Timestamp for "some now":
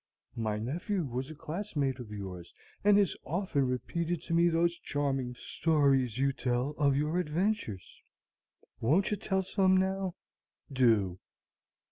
9.43-10.15